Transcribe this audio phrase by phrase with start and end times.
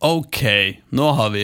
[0.00, 0.42] Ok,
[0.96, 1.42] nå har vi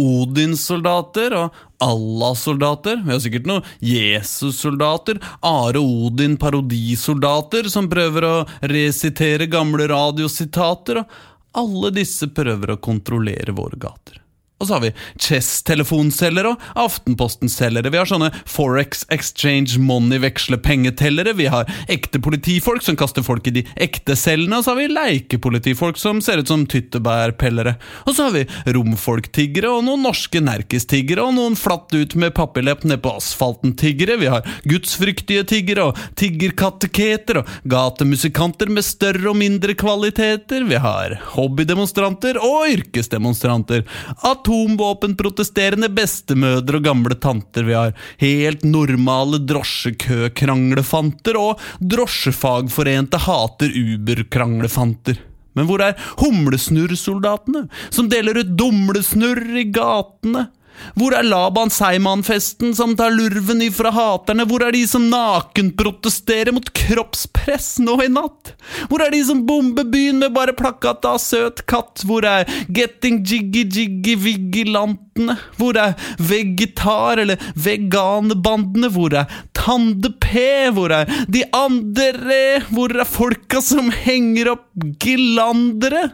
[0.00, 3.02] Odin-soldater og Allah-soldater.
[3.04, 8.36] Vi har sikkert noen Jesus-soldater, Are Odin parodisoldater som prøver å
[8.72, 14.22] resitere gamle radiositater, og alle disse prøver å kontrollere våre gater.
[14.58, 17.92] Og så har vi Chess-telefonselgere og Aftenposten-selgere.
[17.94, 21.36] Vi har sånne Forex Exchange Money-veksle-pengetellere.
[21.38, 24.58] Vi har ekte politifolk som kaster folk i de ekte cellene.
[24.58, 27.76] Og så har vi leikepolitifolk som ser ut som tyttebærpellere.
[28.06, 32.82] Og så har vi romfolktiggere og noen norske nerkistiggere og noen flatt ut med papirlepp
[32.88, 34.18] ned på asfalten-tiggere.
[34.18, 40.66] Vi har gudsfryktige tiggere og tiggerkateketer og gatemusikanter med større og mindre kvaliteter.
[40.66, 43.86] Vi har hobbydemonstranter og yrkesdemonstranter.
[44.26, 55.20] At atomvåpenprotesterende bestemødre og gamle tanter vi har, helt normale drosjekøkranglefanter og drosjefagforente hater Uber-kranglefanter.
[55.52, 60.48] Men hvor er humlesnurrsoldatene, som deler ut dumlesnurr i gatene?
[60.98, 64.46] Hvor er Laban Seiman-festen som tar lurven ifra haterne?
[64.48, 68.54] Hvor er de som nakenprotesterer mot kroppspress nå i natt?
[68.90, 72.04] Hvor er de som bomber byen med bare plakat av søt katt?
[72.08, 75.38] Hvor er Getting Jiggy Jiggy Vigilantene?
[75.58, 78.92] Hvor er Vegetar- eller Veganebandene?
[78.94, 80.46] Hvor er Tande P?
[80.74, 82.62] Hvor er de andre?
[82.70, 84.68] Hvor er folka som henger opp
[85.02, 86.10] gilandere?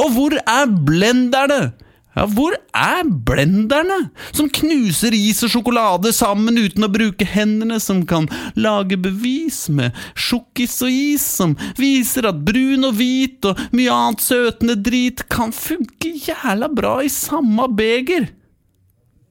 [0.00, 1.74] Og hvor er blenderne?
[2.16, 8.00] Ja, hvor er blenderne, som knuser is og sjokolade sammen uten å bruke hendene, som
[8.08, 8.24] kan
[8.56, 14.24] lage bevis med sjokkis og is, som viser at brun og hvit og mye annet
[14.24, 18.30] søtende drit kan funke jævla bra i samme beger?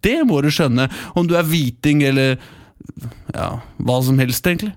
[0.05, 0.86] Det må du skjønne,
[1.17, 2.38] om du er hviting eller
[3.33, 3.49] ja,
[3.81, 4.75] hva som helst, egentlig.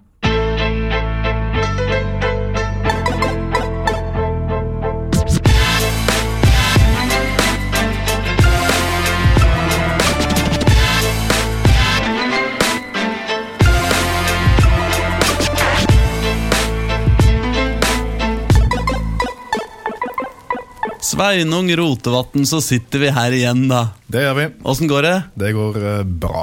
[21.08, 23.86] Sveinung Rotevatn, så sitter vi her igjen, da.
[24.12, 24.46] Det gjør vi.
[24.68, 25.14] Åssen går det?
[25.40, 26.42] Det går uh, bra.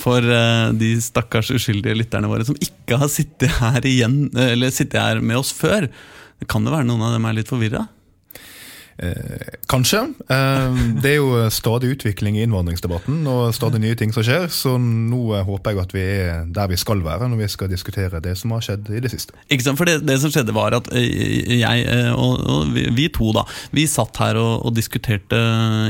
[0.00, 4.96] For uh, de stakkars uskyldige lytterne våre som ikke har sittet her igjen, eller sittet
[5.02, 5.90] her med oss før.
[6.48, 7.84] Kan det være noen av dem er litt forvirra?
[8.96, 10.04] Eh, kanskje.
[10.30, 14.76] Eh, det er jo stadig utvikling i innvandringsdebatten og stadig nye ting som skjer, så
[14.78, 18.36] nå håper jeg at vi er der vi skal være når vi skal diskutere det
[18.38, 19.34] som har skjedd i det siste.
[19.50, 23.08] Ikke sant, for Det, det som skjedde var at eh, jeg eh, og, og vi,
[23.14, 23.44] to da,
[23.74, 25.42] vi satt her og, og diskuterte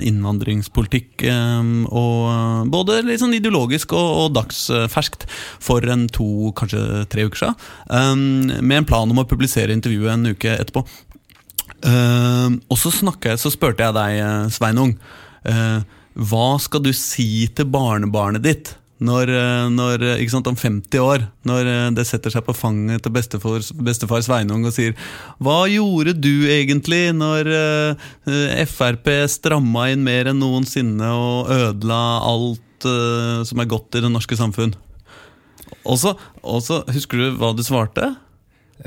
[0.08, 5.28] innvandringspolitikk, eh, og både litt sånn ideologisk og, og, dagsferskt,
[5.62, 10.32] for en to, kanskje tre uker siden, med en plan om å publisere intervjuet en
[10.32, 10.82] uke etterpå.
[11.84, 14.94] Uh, og så, jeg, så spurte jeg deg, eh, Sveinung,
[15.44, 15.82] uh,
[16.14, 18.70] hva skal du si til barnebarnet ditt
[19.04, 23.60] når, uh, når, sant, om 50 år, når det setter seg på fanget til bestefar,
[23.84, 24.96] bestefar Sveinung og sier
[25.44, 27.50] Hva gjorde du egentlig når
[28.70, 34.38] Frp stramma inn mer enn noensinne og ødela alt som er godt i det norske
[34.40, 34.72] samfunn?
[35.84, 36.14] Og så,
[36.94, 38.14] Husker du hva du svarte?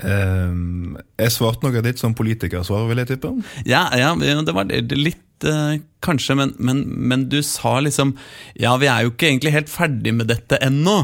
[0.04, 3.32] Um, jeg svarte noe ditt som politikersvar, vil jeg tippe.
[3.66, 8.18] Ja, ja det var litt uh, kanskje, men, men, men, du sa liksom
[8.60, 11.00] Ja, vi er jo ikke egentlig helt ferdig med dette ennå.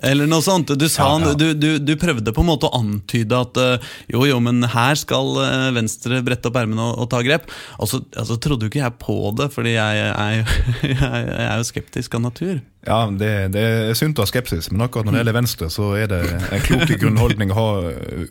[0.00, 0.70] Eller noe sånt.
[0.78, 1.36] Du, sa, ja, ja.
[1.36, 4.96] Du, du, du, prøvde på en måte å antyde at uh, jo, jo, men her
[4.96, 7.50] skal uh, Venstre brette opp ermene og, og, ta grep.
[7.78, 10.46] Og så altså, trodde jo ikke jeg på det, fordi jeg, jeg,
[10.94, 12.62] jeg, jeg er jo skeptisk av natur.
[12.82, 15.92] Ja, det, det, er sunt å ha skepsis, men akkurat når det gjelder Venstre, så
[16.00, 17.68] er det en klok grunnholdning å ha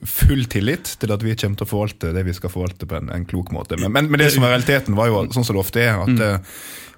[0.04, 3.08] full tillit til at vi kommer til å forvalte det vi skal forvalte på en,
[3.16, 3.80] en klok måte.
[3.80, 6.12] Men, men, men, det som er realiteten, var jo sånn som det ofte er, at
[6.12, 6.52] mm.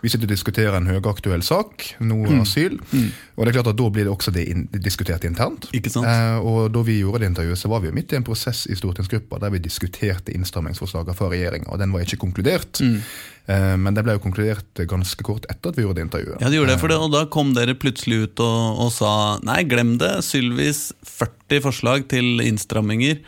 [0.03, 2.41] Eh, vi sitter og diskuterer en høyaktuell sak, nå mm.
[2.43, 2.77] asyl.
[2.91, 3.11] Mm.
[3.35, 5.69] Og det er klart at da blir det også det in diskutert internt.
[5.73, 6.07] Ikke sant?
[6.07, 8.65] Eh, og da vi gjorde det intervjuet, så var vi jo midt i en prosess
[8.67, 12.81] i stortingsgruppa der vi diskuterte innstrammingsforslagene fra regjeringa, den var ikke konkludert.
[12.83, 12.97] Mm.
[13.45, 16.41] Eh, men det ble jo konkludert ganske kort etter at vi gjorde det intervjuet.
[16.41, 19.13] Ja, det gjorde det, for det, og Da kom dere plutselig ut og, og sa
[19.45, 20.17] nei, glem det.
[20.27, 23.23] Sylvis 40 forslag til innstramminger,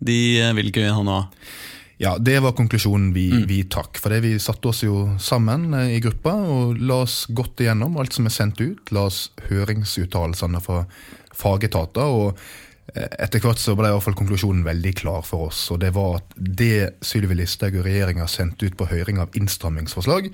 [0.00, 0.20] de
[0.56, 1.50] vil ikke vi ha noe av.
[2.00, 3.44] Ja, det var konklusjonen vi, mm.
[3.48, 3.98] vi trakk.
[4.00, 8.16] For vi satte oss jo sammen eh, i gruppa og la oss godt igjennom alt
[8.16, 8.88] som er sendt ut.
[8.96, 10.86] La oss høringsuttalelsene fra
[11.36, 12.08] fagetater.
[12.08, 12.40] og
[12.90, 15.60] etter hvert så ble i hvert fall konklusjonen veldig klar for oss.
[15.70, 20.30] og Det var at det Sylvi Listhaug og regjeringa sendte ut på høring av innstrammingsforslag,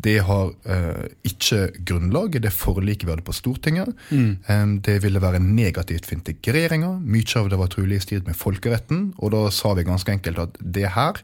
[0.00, 3.90] det har uh, ikke grunnlag i det forliket vi hadde på Stortinget.
[4.10, 4.30] Mm.
[4.48, 6.94] Um, det ville være negativt for integreringa.
[7.00, 9.10] Mye av det var trolig i strid med folkeretten.
[9.18, 11.20] Og da sa vi ganske enkelt at det her,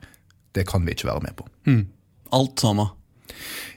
[0.57, 1.49] det kan vi ikke være med på.
[1.71, 1.85] Mm.
[2.37, 2.93] Alt sammen.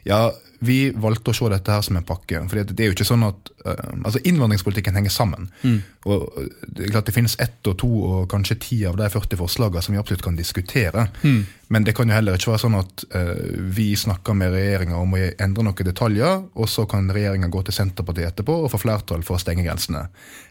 [0.08, 0.30] Ja,
[0.60, 2.42] vi valgte å se dette her som en pakke.
[2.52, 5.48] For det er jo ikke sånn at uh, altså Innvandringspolitikken henger sammen.
[5.64, 5.78] Mm.
[6.12, 6.26] Og
[6.68, 9.84] Det er klart det finnes ett og to og kanskje ti av de 40 forslagene
[9.86, 11.08] som vi absolutt kan diskutere.
[11.24, 11.42] Mm.
[11.70, 13.34] Men det kan jo heller ikke være sånn at uh,
[13.76, 17.80] vi snakker med regjeringa om å endre noen detaljer, og så kan regjeringa gå til
[17.80, 20.08] Senterpartiet etterpå og få flertall for å stenge grensene.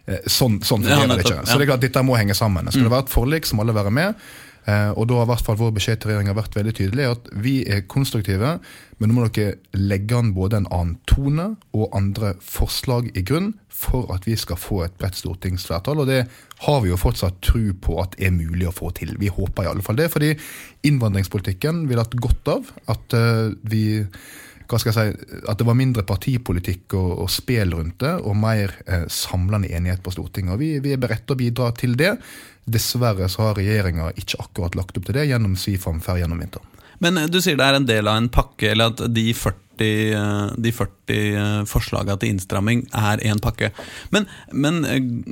[0.08, 1.42] Uh, sånn sånn fungerer det ikke.
[1.44, 2.72] Så det er klart dette må henge sammen.
[2.72, 2.88] Skal mm.
[2.88, 4.28] det være et forlik, så må alle være med.
[4.68, 7.28] Eh, og da har i hvert fall vår beskjed til regjeringa vært veldig tydelig at
[7.40, 8.58] vi er konstruktive,
[8.98, 13.54] men nå må dere legge an både en annen tone og andre forslag i grunn
[13.72, 16.02] for at vi skal få et bredt stortingsflertall.
[16.02, 16.20] Og det
[16.66, 19.14] har vi jo fortsatt tro på at er mulig å få til.
[19.20, 20.34] Vi håper i alle fall det, fordi
[20.88, 23.84] innvandringspolitikken vil hatt godt av at eh, vi
[24.68, 28.36] hva skal jeg si, at det var mindre partipolitikk og, og spel rundt det, og
[28.36, 30.54] mer eh, samlende enighet på Stortinget.
[30.56, 32.14] Og vi, vi er beredt til å bidra til det.
[32.68, 36.74] Dessverre så har regjeringa ikke akkurat lagt opp til det gjennom si framferd gjennom vinteren.
[37.04, 39.86] Men eh, du sier det er en del av en pakke, eller at de 40,
[39.86, 43.72] eh, de 40 eh, forslagene til innstramming er én pakke.
[44.14, 44.82] Men, men,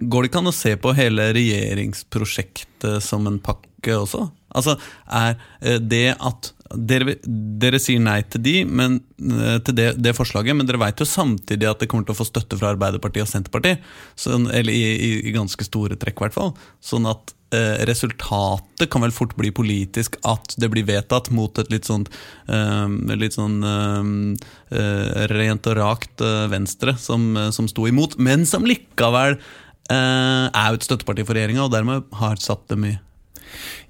[0.08, 4.28] går det ikke an å se på hele regjeringsprosjektet som en pakke også?
[4.54, 4.76] Altså,
[5.10, 5.36] er
[5.82, 7.16] det at dere,
[7.60, 11.68] dere, sier nei til de, men, til det, det, forslaget, men dere vet jo samtidig
[11.70, 13.84] at det kommer til å få støtte fra Arbeiderpartiet og Senterpartiet.
[14.18, 16.52] Sånn, eller i, i, ganske store trekk, i hvert fall.
[16.84, 21.70] Sånn at eh, resultatet kan vel fort bli politisk at det blir vedtatt mot et
[21.72, 28.66] litt eh, sånn eh, rent og rakt eh, Venstre som, som sto imot, men som
[28.66, 32.96] likevel eh, er jo et støtteparti for regjeringa, og dermed har satt dem i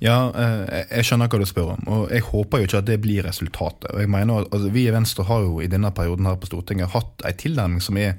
[0.02, 1.84] ja, eh, jeg skjønner hva du spør om.
[1.88, 3.90] og Jeg håper jo ikke at det blir resultatet.
[3.92, 6.50] og jeg mener at altså, Vi i Venstre har jo i denne perioden her på
[6.50, 8.14] Stortinget hatt en tilnærming som er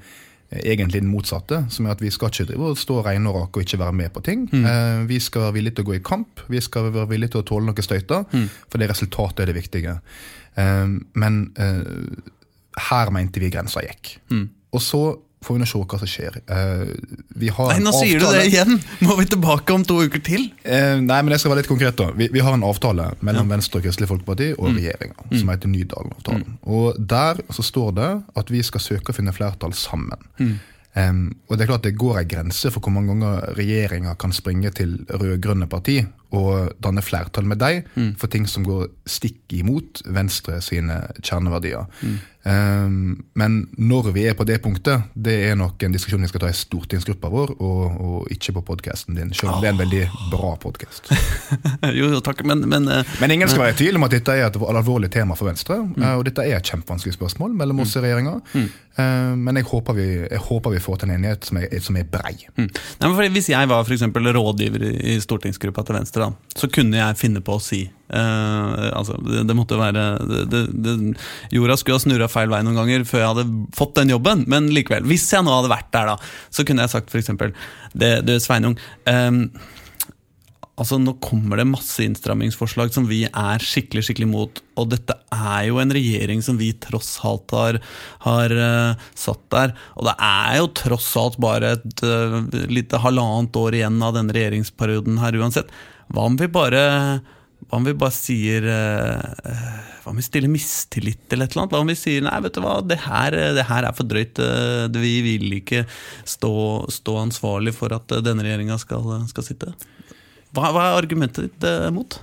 [0.50, 1.64] eh, egentlig den motsatte.
[1.70, 3.92] Som er at vi skal ikke drive og stå reine og rake og ikke være
[3.92, 4.48] med på ting.
[4.52, 4.64] Mm.
[4.64, 7.44] Eh, vi skal være villige til å gå i kamp, vi skal være villige til
[7.44, 8.26] å tåle noe støyter.
[8.32, 8.48] Mm.
[8.68, 10.00] For det resultatet er det viktige.
[10.58, 14.16] Men her mente vi grensa gikk.
[14.32, 14.48] Mm.
[14.74, 15.02] Og så
[15.44, 16.38] får vi nå se hva som skjer.
[16.50, 16.88] Uh,
[17.38, 18.78] nei, nå sier du det igjen!
[19.06, 20.48] Må vi tilbake om to uker til?
[20.64, 21.98] Uh, nei, men jeg skal være litt konkret.
[22.00, 22.10] da.
[22.18, 23.56] Vi, vi har en avtale mellom ja.
[23.56, 24.80] Venstre og Kristelig Folkeparti og mm.
[24.80, 25.36] regjeringa, mm.
[25.36, 26.48] som heter Nydalen-avtalen.
[26.48, 26.58] Mm.
[26.78, 28.10] Og Der så står det
[28.42, 30.28] at vi skal søke å finne flertall sammen.
[30.42, 30.56] Mm.
[30.98, 34.34] Um, og Det er klart det går en grense for hvor mange ganger regjeringa kan
[34.34, 36.00] springe til rød-grønne parti
[36.36, 38.10] og danne flertall med dem mm.
[38.20, 41.86] for ting som går stikk imot Venstre sine kjerneverdier.
[42.02, 42.18] Mm.
[42.48, 46.44] Um, men når vi er på det punktet, det er nok en diskusjon vi skal
[46.44, 49.82] ta i stortingsgruppa vår, og, og ikke på podkasten din, selv om det er en
[49.82, 51.10] veldig bra podkast.
[51.98, 54.46] jo, takk, men, men, uh, men ingen skal være i tvil om at dette er
[54.46, 55.80] et alvorlig tema for Venstre.
[55.82, 55.98] Mm.
[55.98, 58.38] Uh, og dette er et kjempevanskelig spørsmål mellom oss i regjeringa.
[58.54, 58.70] Mm.
[58.98, 62.00] Uh, men jeg håper, vi, jeg håper, vi, får til en enighet som er, som
[62.00, 62.34] er brei.
[62.56, 62.70] Mm.
[63.02, 67.42] Nei, hvis jeg var for rådgiver i stortingsgruppa til Venstre, da, så kunne jeg finne
[67.44, 70.04] på å si uh, altså, det, det, måtte være
[70.50, 70.94] det, det,
[71.54, 73.48] Jorda skulle ha snurra feil vei noen ganger før jeg hadde
[73.78, 75.06] fått den jobben, men likevel.
[75.08, 77.34] Hvis jeg nå hadde vært der, da, så kunne jeg sagt f.eks.:
[77.94, 78.78] Du, Sveinung.
[79.08, 79.44] Um,
[80.78, 84.60] Altså, Nå kommer det masse innstrammingsforslag som vi er skikkelig skikkelig mot.
[84.78, 87.80] Og dette er jo en regjering som vi tross alt har,
[88.22, 89.74] har uh, satt der.
[89.98, 92.40] Og det er jo tross alt bare et uh,
[92.70, 95.74] lite halvannet år igjen av denne regjeringsperioden her uansett.
[96.08, 96.84] Hva om vi bare
[97.68, 99.48] hva om vi bare sier uh,
[100.00, 101.74] Hva om vi stiller mistillit til et eller annet?
[101.74, 104.40] Hva om vi sier nei, vet du hva, det her, det her er for drøyt.
[104.94, 105.82] vi vil ikke
[106.24, 106.52] stå,
[106.88, 109.74] stå ansvarlig for at denne regjeringa skal, skal sitte.
[110.56, 112.16] Hva, hva er argumentet ditt eh, mot?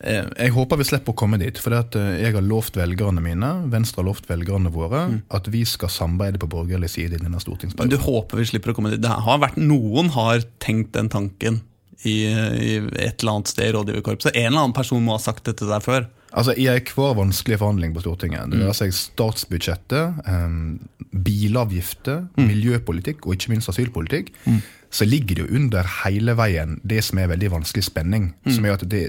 [0.00, 1.58] Eh, jeg håper vi slipper å komme dit.
[1.60, 5.20] For eh, jeg har lovt velgerne mine Venstre har lovt velgerne våre mm.
[5.36, 7.92] at vi skal samarbeide på borgerlig side i denne stortingsperioden.
[7.92, 9.04] Men du håper vi slipper å komme dit?
[9.04, 11.62] Det har vært Noen har tenkt den tanken
[12.02, 14.34] i, i et eller annet sted i rådgiverkorpset.
[14.34, 16.08] En eller annen person må ha sagt dette der før.
[16.34, 18.64] Altså, I enhver vanskelig forhandling på Stortinget, det mm.
[18.66, 20.80] være seg statsbudsjettet, um,
[21.14, 22.48] bilavgifter, mm.
[22.48, 24.62] miljøpolitikk og ikke minst asylpolitikk, mm
[24.94, 28.28] så ligger det jo under hele veien det som er veldig vanskelig spenning.
[28.46, 28.52] Mm.
[28.54, 29.02] Som er at det,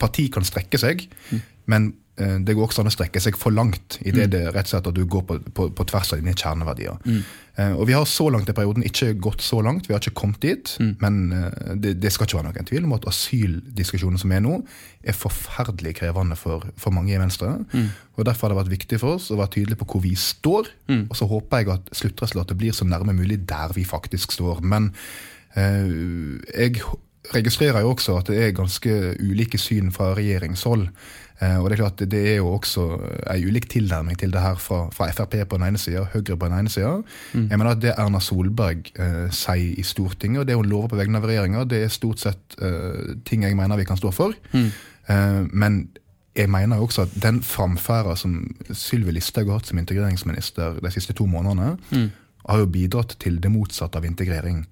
[0.00, 1.06] Parti kan strekke seg,
[1.70, 4.30] men det går også an å strekke seg for langt i det, mm.
[4.32, 6.96] det rett og slett at du går på, på, på tvers av dine kjerneverdier.
[7.04, 7.20] Mm.
[7.56, 10.18] Eh, og Vi har så langt i perioden ikke gått så langt, vi har ikke
[10.20, 10.74] kommet dit.
[10.80, 10.90] Mm.
[11.00, 14.58] Men eh, det, det, skal ikke være noen tvil om at asyldiskusjonen som er nå,
[15.06, 17.54] er forferdelig krevende for, for mange i Venstre.
[17.72, 17.88] Mm.
[18.16, 20.68] Og Derfor har det vært viktig for oss å være tydelige på hvor vi står.
[20.92, 21.06] Mm.
[21.08, 24.60] Og så håper jeg at sluttresultatet blir så nærme mulig der vi faktisk står.
[24.60, 24.92] Men
[25.56, 26.84] eh, jeg
[27.32, 30.90] registrerer jo også at det er ganske ulike syn fra regjeringshold.
[31.40, 32.84] Eh, og Det er klart det er jo også
[33.34, 36.48] en ulik tilnærming til det her fra, fra Frp på den ene sida, Høyre på
[36.48, 36.94] den ene sida.
[37.34, 37.48] Mm.
[37.50, 40.96] Jeg mener at Det Erna Solberg eh, sier i Stortinget, og det hun lover på
[41.02, 44.32] vegne av regjeringa, det er stort sett eh, ting jeg mener vi kan stå for.
[44.52, 44.70] Mm.
[45.08, 45.88] Eh, men
[46.36, 48.38] jeg mener jo også at den framferda som
[48.72, 52.10] Sylvi Listhaug har hatt som integreringsminister de siste to månedene, Mm.
[52.48, 54.66] har jo bidratt til det motsatte av integrering.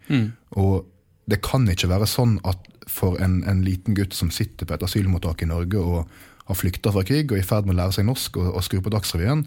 [0.57, 0.85] Og
[1.29, 4.83] det kan ikke være sånn at for en, en liten gutt som sitter på et
[4.85, 6.07] asylmottak i Norge og
[6.49, 8.65] har flykta fra krig og er i ferd med å lære seg norsk og, og
[8.67, 9.47] skru på Dagsrevyen,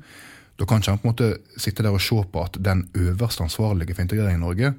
[0.57, 3.45] da kan ikke han på en måte sitte der og se på at den øverste
[3.45, 4.71] ansvarlige for integrering i Norge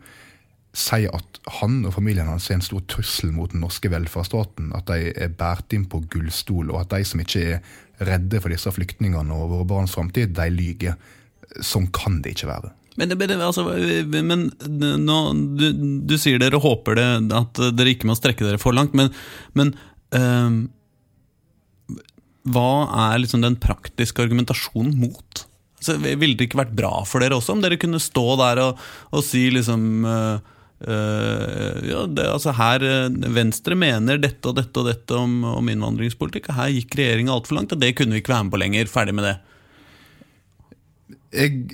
[0.79, 4.91] sier at han og familien hans er en stor trussel mot den norske velferdsstaten, at
[4.91, 7.63] de er båret inn på gullstol, og at de som ikke er
[8.05, 10.99] redde for disse flyktningene og våre barns framtid, de lyger.
[11.65, 12.73] Sånn kan det ikke være.
[12.99, 13.65] Men, altså,
[14.11, 14.49] men
[15.07, 15.19] nå,
[15.59, 15.67] du,
[16.11, 17.09] du sier dere håper det,
[17.39, 19.11] at dere ikke må strekke dere for langt, men,
[19.59, 19.73] men
[20.19, 20.65] øhm,
[22.55, 22.69] hva
[23.13, 25.45] er liksom den praktiske argumentasjonen mot?
[25.79, 28.81] Altså, ville det ikke vært bra for dere også om dere kunne stå der og,
[29.15, 30.41] og si liksom øh,
[30.79, 36.51] ja, det, altså her, øh, Venstre mener dette og dette og dette om, om innvandringspolitikk,
[36.51, 38.91] og her gikk regjeringa altfor langt, og det kunne vi ikke være med på lenger.
[38.91, 39.37] Ferdig med det.
[41.39, 41.65] Jeg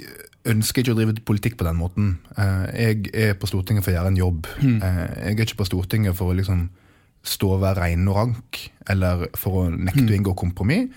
[0.50, 2.14] ønsker ikke å drive politikk på den måten.
[2.36, 4.48] Eh, Jeg er på Stortinget for å gjøre en jobb.
[4.60, 6.66] Eh, Jeg er ikke på Stortinget for å liksom
[7.24, 10.90] stå og være rein og rank, eller for å nekte å inngå kompromiss.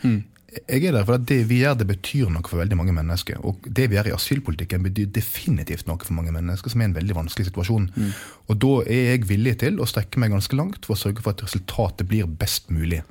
[0.57, 3.39] Jeg er der for at det vi gjør, det betyr noe for veldig mange mennesker.
[3.45, 6.95] Og det vi gjør i asylpolitikken, betyr definitivt noe for mange mennesker, som er en
[6.97, 7.89] veldig vanskelig situasjon.
[8.47, 11.35] Og da er jeg villig til å strekke meg ganske langt for å sørge for
[11.35, 13.03] at resultatet blir best mulig.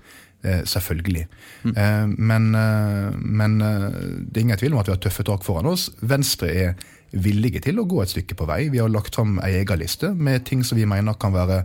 [0.46, 1.26] Eh, selvfølgelig.
[1.76, 3.86] Eh, men, eh, men eh,
[4.30, 5.88] det er ingen tvil om at vi har tøffe tak foran oss.
[6.00, 6.74] Venstre er
[7.12, 8.68] villige til å gå et stykke på vei.
[8.70, 11.64] Vi har lagt fram ei egen liste med ting som vi mener kan være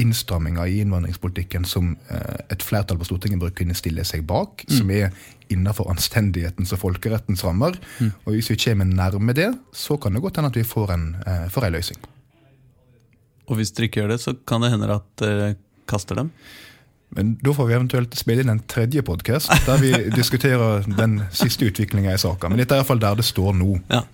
[0.00, 4.90] innstramminger i innvandringspolitikken som eh, et flertall på Stortinget bør kunne stille seg bak, som
[4.94, 5.10] er
[5.50, 7.76] innenfor anstendighetens og folkerettens rammer.
[8.24, 11.06] Og hvis vi kommer nærme det, så kan det godt hende at vi får en,
[11.26, 12.08] eh, får en løsning.
[13.50, 15.54] Og hvis dere ikke gjør det, så kan det hende at dere
[15.90, 16.30] kaster dem.
[17.10, 19.90] Men da får vi eventuelt spille inn en tredje podkast der vi
[20.20, 22.48] diskuterer den siste utviklinga i saka.
[22.48, 23.80] Men dette er iallfall der det står nå.
[23.90, 24.04] Ja.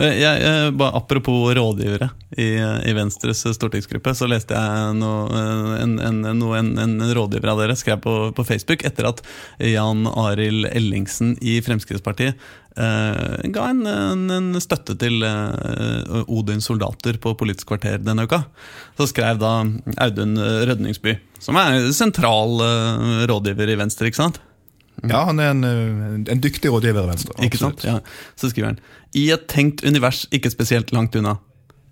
[0.00, 5.42] Jeg, jeg, bare apropos rådgivere i, i Venstres stortingsgruppe, så leste jeg noe,
[5.82, 9.22] en, en, en, en rådgiver av dere skrev på, på Facebook etter at
[9.72, 12.38] Jan Arild Ellingsen i Fremskrittspartiet
[12.76, 18.44] eh, ga en, støtte til eh, Odins soldater på Politisk kvarter denne uka.
[18.98, 19.58] Så skrev da
[20.04, 24.42] Audun Rødningsby, som er sentral eh, rådgiver i Venstre, ikke sant?
[25.00, 25.64] Ja, han er en,
[26.30, 27.36] en dyktig rådgiver i Venstre.
[27.46, 27.82] Ikke sant?
[27.86, 27.98] Ja.
[28.38, 28.82] Så skriver han
[29.18, 31.38] I et tenkt univers ikke spesielt langt unna.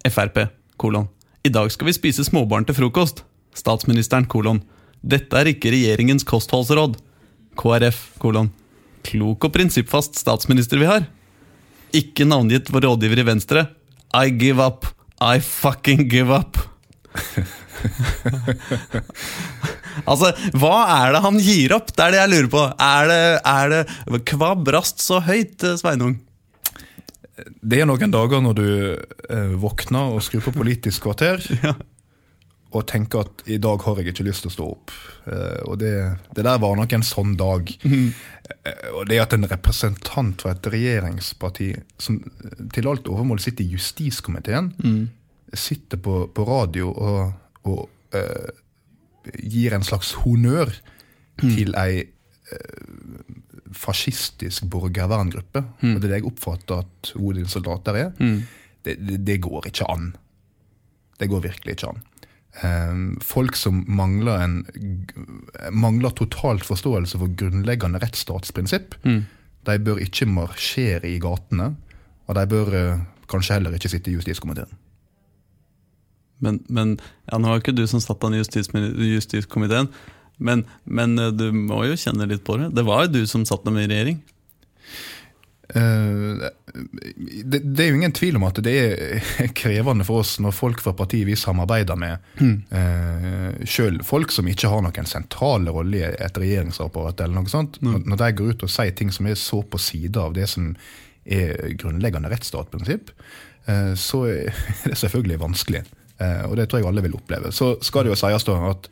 [0.06, 0.44] Frp,
[0.80, 1.08] kolon.
[1.44, 3.24] I dag skal vi spise småbarn til frokost.
[3.56, 4.62] Statsministeren, kolon.
[5.00, 6.98] Dette er ikke regjeringens kostholdsråd.
[7.58, 8.52] KrF, kolon.
[9.06, 11.08] Klok og prinsippfast statsminister vi har.
[11.96, 13.66] Ikke navngitt vår rådgiver i Venstre.
[14.14, 14.86] I give up.
[15.20, 16.60] I fucking give up.
[20.10, 21.92] altså, hva er det han gir opp?
[21.94, 22.64] Det er det jeg lurer på.
[22.86, 23.20] Er det,
[23.52, 26.18] er det Hva brast så høyt, Sveinung?
[27.64, 31.72] Det er noen dager når du eh, våkner og skrur på Politisk kvarter Ja.
[32.76, 34.92] og tenker at i dag har jeg ikke lyst til å stå opp.
[35.24, 35.94] Eh, og det,
[36.36, 37.72] det der var nok en sånn dag.
[37.80, 42.20] Eh, og det at en representant fra et regjeringsparti som
[42.76, 44.68] til alt overmål sitter i justiskomiteen,
[45.56, 47.32] sitter på, på radio og,
[47.68, 48.50] og uh,
[49.40, 50.72] gir en slags honnør
[51.40, 53.20] til ei uh,
[53.76, 55.62] fascistisk borgerverngruppe,
[55.94, 58.10] og det er det jeg oppfatter at Odins soldater er,
[58.84, 60.10] det, det, det går ikke an.
[61.20, 62.00] Det går virkelig ikke an.
[62.62, 64.56] Eh, folk som mangler, en,
[65.70, 68.96] mangler totalt forståelse for grunnleggende rettsstatsprinsipp,
[69.68, 71.76] de bør ikke marsjere i gatene,
[72.26, 74.72] og de bør eh, kanskje heller ikke sitte i justiskomiteen.
[76.40, 76.96] Men, men
[77.30, 79.90] ja, Nå var ikke du som satt an i justismi- justiskomiteen,
[80.40, 82.70] men, men eh, du må jo kjenne litt på det.
[82.76, 84.22] Det var jo du som satt dem i regjering.
[85.74, 86.48] Eh,
[87.44, 90.82] det, det er jo ingen tvil om at det er krevende for oss når folk
[90.82, 96.08] fra partiet vi samarbeider med, eh, selv folk som ikke har noen sentral rolle i
[96.08, 99.38] et regjeringsapparat, eller noe sånt, når, når de går ut og sier ting som er
[99.38, 100.72] så på sida av det som
[101.30, 103.12] er grunnleggende rettsstatsprinsipp,
[103.70, 105.84] eh, så er det selvfølgelig vanskelig.
[106.20, 107.52] Eh, og det tror jeg alle vil oppleve.
[107.54, 108.90] Så skal det jo sies da at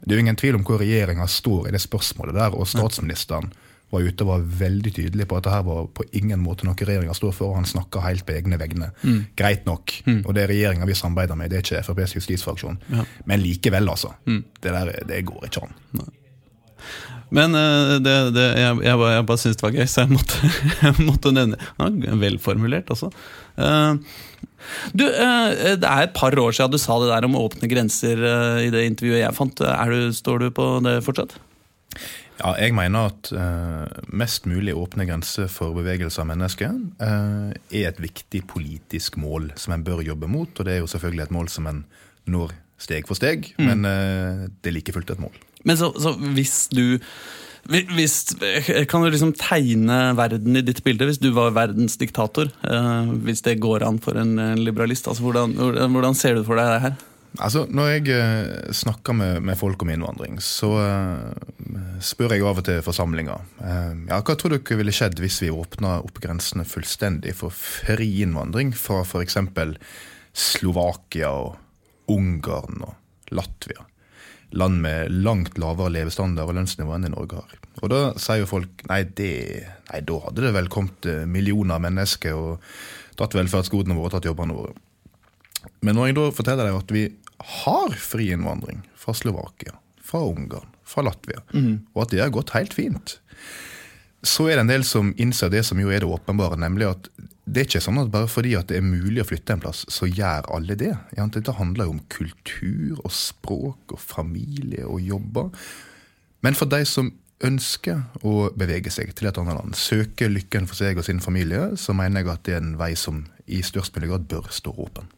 [0.00, 3.50] det er jo ingen tvil om hvor regjeringa står i det spørsmålet der, og statsministeren
[3.90, 7.14] var ute og var veldig tydelig på at dette var på ingen måte noe regjeringa
[7.16, 8.92] står for, og han snakka helt på egne vegne.
[9.36, 12.78] Greit nok, og det er regjeringa vi samarbeider med, det er ikke FrPs justisfraksjon.
[12.94, 13.04] Ja.
[13.28, 14.14] Men likevel, altså.
[14.62, 15.76] Det der det går ikke an.
[17.36, 20.12] Men eh, det, det, jeg, jeg, bare- jeg bare syntes det var gøy, så jeg
[20.16, 20.50] måtte,
[20.86, 23.10] jeg måtte nevne ja, Velformulert, altså.
[23.60, 23.98] Uh,
[24.96, 28.20] du, eh, Det er et par år siden du sa det der om åpne grenser
[28.64, 29.62] i det intervjuet jeg fant.
[29.62, 31.36] Du, står du på det fortsatt?
[32.40, 33.30] Ja, jeg mener at
[34.16, 39.84] mest mulig åpne grenser for bevegelse av mennesker er et viktig politisk mål som en
[39.84, 40.52] bør jobbe mot.
[40.54, 41.82] Og det er jo selvfølgelig et mål som en
[42.30, 45.34] når steg for steg, men eh, det er like fullt et mål.
[45.64, 46.98] Men så, så hvis du
[47.70, 48.32] hvis,
[48.88, 52.48] Kan du liksom tegne verden i ditt bilde, hvis du var verdens diktator?
[52.64, 55.06] eh, hvis det går an for en, liberalist?
[55.08, 55.54] Altså, hvordan,
[55.92, 56.96] hvordan, ser du for deg det her?
[57.38, 62.58] Altså, Når jeg eh, snakker med, med folk om innvandring, så eh, spør jeg av
[62.58, 66.66] og til forsamlinger eh, ja, hva tror dere ville skjedd hvis vi åpna opp grensene
[66.66, 69.38] fullstendig for fri innvandring fra f.eks.
[70.32, 73.86] Slovakia og Ungarn og Latvia?
[74.56, 77.58] Land med langt lavere levestandard og lønnsnivå enn det Norge har.
[77.80, 79.32] Og Da sier jo folk nei, det,
[79.92, 82.64] nei da hadde det vel kommet eh, millioner av mennesker og
[83.20, 84.74] tatt velferdsgodene våre og tatt jobbene våre.
[85.84, 87.06] Men når jeg da forteller deg at vi
[87.60, 91.42] har fri innvandring fra Slovakia, fra Ungarn, fra Latvia,
[91.94, 93.18] og at det har gått helt fint,
[94.26, 97.08] så er det en del som innser det som jo er det åpenbare, nemlig at
[97.50, 99.82] det er ikke sånn at bare fordi at det er mulig å flytte en plass,
[99.90, 100.92] så gjør alle det.
[101.34, 105.50] Dette handler jo om kultur og språk og familie og jobber.
[106.46, 107.10] Men for de som
[107.44, 111.72] ønsker å bevege seg til et annet land, søke lykken for seg og sin familie,
[111.80, 114.74] så mener jeg at det er en vei som i størst mulig grad bør stå
[114.76, 115.08] åpen.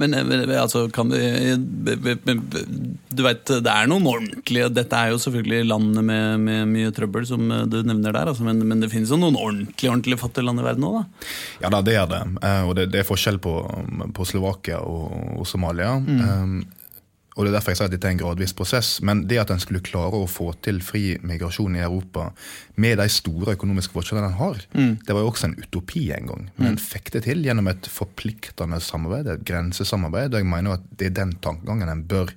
[0.00, 2.64] Men, eh, altså, kan be- be-
[3.12, 7.26] Du vet, det er noen ordentlige Dette er jo selvfølgelig land med, med mye trøbbel,
[7.28, 8.30] som eh, du nevner der.
[8.32, 11.30] Altså, men, men det finnes jo noen ordentlig ordentlig fattige land i verden òg, da.
[11.66, 12.22] Ja da, det er det.
[12.42, 13.52] Eh, Og det, det er forskjell på,
[14.16, 15.98] på Slovakia og, og Somalia.
[16.00, 16.62] Um,
[17.32, 18.88] og det er derfor jeg sier at dette er en gradvis prosess.
[19.04, 22.28] Men det at en skulle klare å få til fri migrasjon i Europa
[22.82, 24.58] med de store økonomiske forskjellene en har,
[25.06, 26.50] det var jo også en utopi en gang.
[26.58, 30.34] Men en fikk det til gjennom et forpliktende samarbeid, et grensesamarbeid.
[30.34, 32.34] Og jeg mener at det er den tankegangen en bør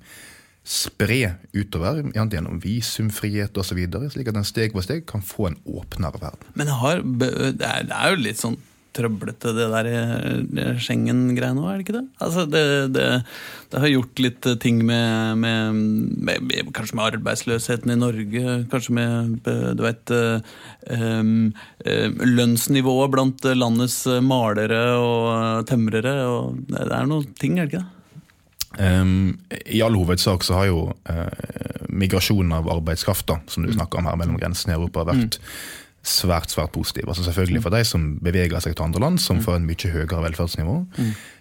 [0.65, 3.83] spre utover, gjennom visumfrihet osv.,
[4.15, 6.47] slik at en steg for steg kan få en åpnere verden.
[6.57, 8.57] Men har, det er jo litt sånn
[8.95, 12.05] trøblete, det der eh, Schengen-greiene òg, er det ikke det?
[12.23, 12.63] Altså, det,
[12.95, 13.07] det?
[13.73, 18.95] Det har gjort litt ting med, med, med, med Kanskje med arbeidsløsheten i Norge, kanskje
[18.95, 20.15] med eh, du vet,
[20.91, 21.33] um,
[21.83, 26.15] eh, lønnsnivået blant landets malere og tømrere.
[26.29, 27.91] Og det er noen ting, er det ikke det?
[28.75, 29.37] Um,
[29.71, 34.09] I all hovedsak så har jo uh, migrasjonen av arbeidskraft da, som du snakker om
[34.09, 35.39] her mellom grensene i Europa, vært
[36.05, 37.07] svært svært positiv.
[37.07, 40.21] Altså Selvfølgelig for de som beveger seg til andre land, som får en mye høyere
[40.27, 40.75] velferdsnivå.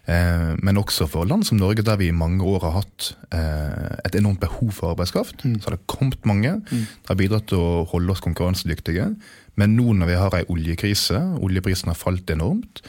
[0.08, 4.00] Eh, men også for land som Norge, der vi i mange år har hatt eh,
[4.08, 5.44] et enormt behov for arbeidskraft.
[5.44, 6.56] Så har det kommet mange.
[6.70, 9.12] Det har bidratt til å holde oss konkurransedyktige.
[9.60, 12.82] Men nå når vi har ei oljekrise, oljeprisen har falt enormt,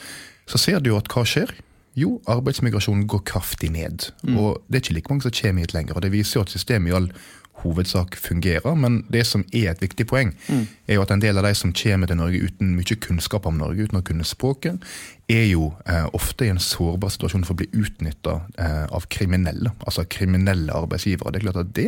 [0.48, 1.52] så ser du jo at hva skjer?
[1.96, 4.10] Jo, arbeidsmigrasjonen går kraftig ned.
[4.36, 5.96] Og det er ikke like mange som kommer hit lenger.
[5.96, 7.08] Og det viser jo at systemet i all
[7.64, 8.76] hovedsak fungerer.
[8.76, 10.34] Men det som er et viktig poeng,
[10.88, 13.60] er jo at en del av de som kommer til Norge uten mye kunnskap om
[13.62, 14.84] Norge, uten å kunne språket,
[15.32, 19.72] er jo eh, ofte i en sårbar situasjon for å bli utnytta eh, av kriminelle.
[19.82, 21.34] Altså kriminelle arbeidsgivere.
[21.34, 21.88] Det er klart at det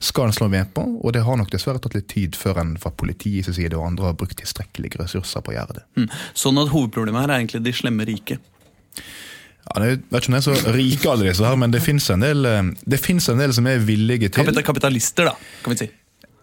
[0.00, 2.76] skal en slå ved på, og det har nok dessverre tatt litt tid før en
[2.80, 5.84] fra politiets side og andre har brukt tilstrekkelige ressurser på å gjøre det.
[6.00, 6.08] Mm.
[6.44, 8.40] Sånn at hovedproblemet her er egentlig de slemme rike.
[9.68, 12.08] Ja, jeg vet ikke om det er så rike alle disse her, men det fins
[12.10, 15.90] en, eh, en del som er villige til Kapita kapitalister, da, kan vi si.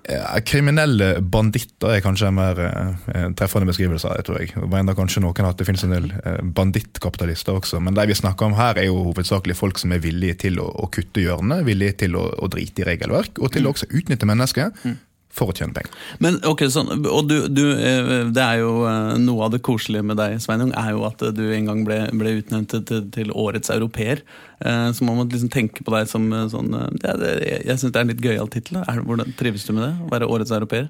[0.08, 4.14] Ja, Kriminelle banditter er kanskje en mer eh, treffende beskrivelse.
[4.16, 4.54] Jeg tror jeg.
[4.72, 8.48] Mener kanskje noen at det finnes en del eh, bandittkapitalister også, men de vi snakker
[8.48, 11.98] om her er jo hovedsakelig folk som er villige til å, å kutte hjørnet, villige
[12.06, 14.72] til å, å drite i regelverk, og til å også utnytte mennesker
[15.38, 15.94] for å tjene penger.
[16.24, 20.06] Men ok, sånn, og du, du, eh, det er jo eh, Noe av det koselige
[20.06, 23.72] med deg, Sveinung, er jo at du en gang ble, ble utnevnt til, til, årets
[23.74, 24.24] europeer.
[24.66, 27.78] Eh, Så man må liksom tenke på deg som eh, sånn eh, ja, det, Jeg,
[27.78, 28.82] syns det er en litt gøyal tittel.
[29.38, 29.94] Trives du med det?
[30.08, 30.90] Å være årets europeer?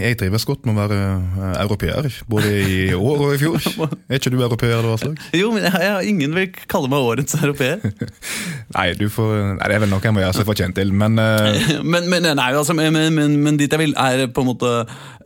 [0.00, 3.60] Jeg trives godt med å være eh, europeer, både i år og i fjor.
[4.14, 5.30] Er ikke du europeer, eller hva slags?
[5.36, 7.80] Jo, men jeg, jeg, ingen vil kalle meg årets europeer.
[8.74, 11.18] Nei, du får, nei, det er vel noe jeg må gjøre seg fortjent til, men
[11.20, 11.58] eh,
[11.92, 14.72] men, men, nei, altså, men, men, men, men dit jeg vil, er på en måte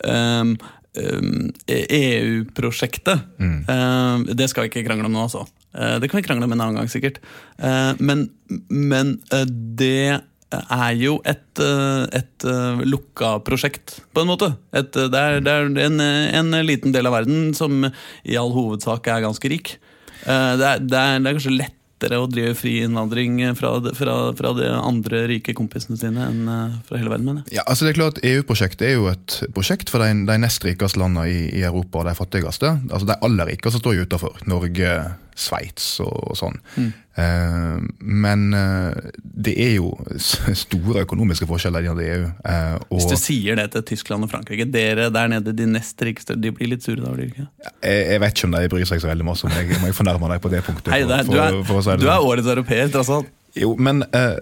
[0.03, 0.57] um,
[0.99, 3.23] ehm, EU-prosjektet.
[3.39, 5.47] Ehm, det skal vi ikke krangle om nå, altså.
[5.77, 7.21] Eh, det kan vi krangle om en annen gang, sikkert.
[7.59, 8.29] Eh, men
[8.69, 9.47] men eh,
[9.79, 11.61] det er jo et,
[12.17, 12.45] et
[12.89, 14.47] lukka prosjekt, på en måte.
[14.73, 19.11] Et, det er, det er en, en liten del av verden som i all hovedsak
[19.13, 19.75] er ganske rik.
[20.25, 21.53] Det er, det er, det er kanskje
[21.99, 26.77] lettere å drive fri innvandring fra, fra, fra de andre rike kompisene sine enn eh,
[26.87, 27.27] fra hele verden.
[27.27, 27.59] mener jeg.
[27.59, 31.01] Ja, altså det er klart EU-prosjektet er jo et prosjekt for de, de nest rikeste
[31.01, 32.77] landene i, i Europa og de fattigste.
[32.91, 34.39] Altså De aller rikeste står jo utenfor.
[34.47, 34.95] Norge,
[35.39, 36.57] Sveits og, og sånn.
[37.19, 39.93] Eh, men uh, det er jo
[40.59, 42.27] store økonomiske forskjeller innad i EU.
[42.43, 45.99] Uh, og Hvis du sier det til Tyskland og Frankrike, dere der nede, de nest
[46.07, 47.49] rikeste, de blir litt sure da, blir de ikke?
[47.87, 50.35] jeg, jeg vet ikke om de bryr seg så veldig masse om jeg, jeg fornærmer
[50.37, 50.93] deg på det punktet?
[50.95, 52.15] Hei, det er, du, for- for å si er, du sånn?
[52.19, 53.31] er årets europeer, tross alt.
[53.59, 54.37] Jo, men eh,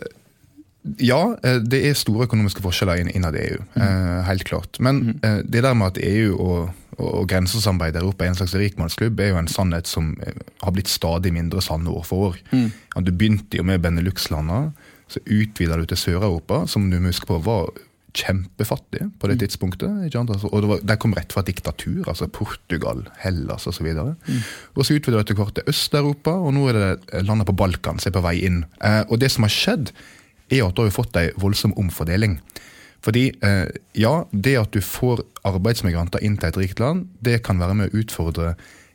[1.02, 3.60] ja, eh, det er store økonomiske forskjeller inn- innad i EU.
[3.80, 4.78] eh, helt klart.
[4.84, 8.54] Men eh, det der med at EU og, og, grensesamarbeid i Europa er en slags
[8.56, 12.38] rikmannsklubb, er jo en sannhet som eh, har blitt stadig mindre sann år for år.
[12.52, 12.70] Mm.
[13.04, 14.72] du begynte jo med Benelux-landene,
[15.08, 17.70] så utvida du til Sør-Europa, som du må huske på var
[18.16, 20.06] kjempefattig på det tidspunktet.
[20.06, 20.32] Ikke sant?
[20.34, 23.86] Altså, og det var, De kom rett fra diktatur, altså Portugal, Hellas osv.
[23.92, 24.44] Og, mm.
[24.74, 28.00] og så utvida du etter hvert til Øst-Europa, og nå er det landet på Balkan
[28.00, 28.62] som er på vei inn.
[28.80, 29.92] Eh, og det som har skjedd,
[30.50, 32.38] er at du har fått ei voldsom omfordeling.
[33.06, 37.60] Fordi eh, ja, det at du får arbeidsmigranter inn til et rikt land, det kan
[37.62, 38.54] være med å utfordre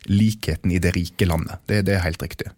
[0.10, 1.62] likheten i det rike landet.
[1.70, 2.50] Det, det er helt riktig.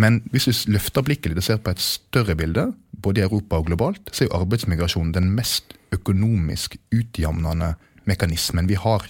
[0.00, 2.68] Men hvis du løfter blikket litt og ser på et større bilde,
[3.04, 7.74] både i Europa og globalt, så er jo arbeidsmigrasjon den mest økonomisk utjamnende
[8.08, 9.06] mekanismen vi har.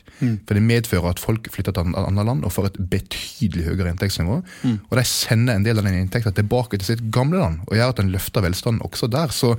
[0.46, 3.90] For det medfører at folk flytter til et annet land og får et betydelig høyere
[3.90, 4.36] inntektsnivå.
[4.76, 7.94] Og de sender en del av den inntekten tilbake til sitt gamle land, og gjør
[7.94, 9.34] at den løfter velstanden også der.
[9.34, 9.56] Så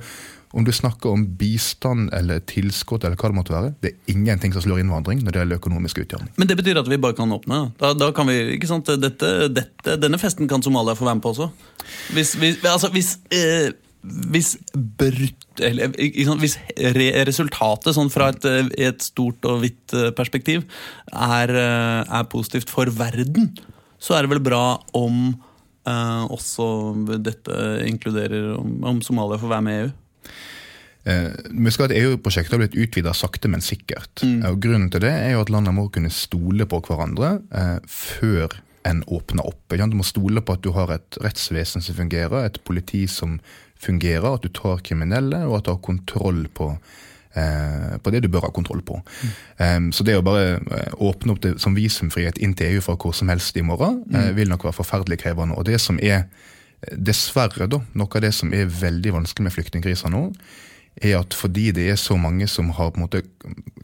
[0.56, 4.54] om du snakker om bistand eller tilskudd eller hva det måtte være, det er ingenting
[4.54, 6.30] som slår innvandring når det gjelder økonomisk utjevning.
[6.40, 7.58] Men det betyr at vi bare kan åpne?
[7.80, 11.26] Da, da kan vi, ikke sant, dette, dette, Denne festen kan Somalia få være med
[11.26, 11.50] på også?
[12.16, 13.68] Hvis, hvis, altså, hvis, eh,
[14.32, 15.92] hvis brutt eller,
[16.28, 16.56] sant, Hvis
[16.96, 20.64] re, resultatet sånn fra et, eh, et stort og vidt eh, perspektiv
[21.12, 23.52] er, eh, er positivt for verden,
[24.00, 24.64] så er det vel bra
[24.96, 25.20] om
[25.84, 26.66] eh, også
[27.20, 29.94] dette inkluderer om, om Somalia får være med i EU?
[31.06, 34.24] Eh, vi skal at EU-prosjektet har blitt utvida sakte, men sikkert.
[34.50, 38.58] Og Grunnen til det er jo at landene må kunne stole på hverandre eh, før
[38.86, 39.62] en åpner opp.
[39.72, 39.88] Ikke?
[39.90, 43.38] Du må stole på at du har et rettsvesen som fungerer, et politi som
[43.82, 46.72] fungerer, at du tar kriminelle, og at du har kontroll på,
[47.38, 48.98] eh, på det du bør ha kontroll på.
[49.62, 52.98] Eh, så det å bare eh, åpne opp det som visumfrihet inn til EU fra
[52.98, 55.58] hvor som helst i morgen, eh, vil nok være forferdelig krevende.
[55.58, 56.54] Og det som er eh,
[56.92, 60.28] dessverre da, noe av det som er veldig vanskelig med flyktningkrisa nå,
[61.04, 63.20] er at fordi det er så mange som har på en måte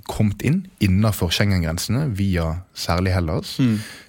[0.08, 3.58] kommet inn innenfor Schengen-grensene via særlig Hellas,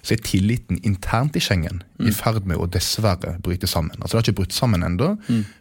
[0.02, 3.94] så er tilliten internt i Schengen i ferd med å dessverre bryte sammen.
[4.00, 5.10] Altså Det har ikke brutt sammen ennå,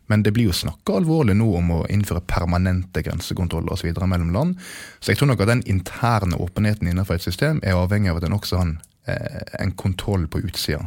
[0.07, 3.91] men det blir jo snakka alvorlig nå om å innføre permanente grensekontroller osv.
[3.91, 4.55] mellom land.
[4.99, 8.23] Så jeg tror nok at den interne åpenheten innenfor et system er avhengig av at
[8.29, 10.85] en også har en en kontroll på utsida.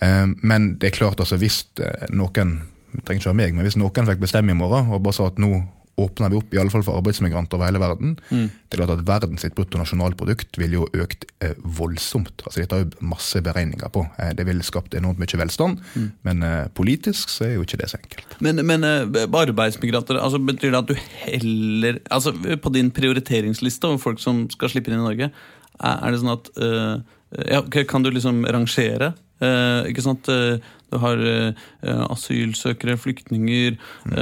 [0.00, 2.60] Eh, Men det er klart, altså hvis eh, noen
[3.04, 5.38] trenger ikke være meg, men hvis noen fikk bestemme i morgen og bare sa at
[5.40, 5.52] nå
[5.98, 9.00] åpner vi opp i alle fall for arbeidsmigranter over hele verden, det er klart at
[9.08, 12.44] verdens sitt bruttonasjonalprodukt ville jo økt eh, voldsomt.
[12.46, 14.04] Altså Dette har jo masse beregninger på.
[14.22, 15.82] Eh, det ville skapt enormt mye velstand,
[16.22, 18.36] men eh, politisk så er jo ikke det så enkelt.
[18.46, 22.30] Men, men eh, arbeidsmigranter, altså betyr det at du heller altså
[22.62, 25.32] På din prioriteringsliste over folk som skal slippe inn i Norge,
[25.82, 26.94] er, er det sånn at eh,
[27.36, 29.12] ja, Kan du liksom rangere?
[29.40, 30.28] Eh, ikke sant?
[30.28, 31.52] Eh, Du har eh,
[32.08, 33.74] asylsøkere, flyktninger,
[34.08, 34.14] mm.